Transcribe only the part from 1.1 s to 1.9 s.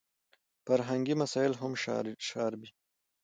مسایل هم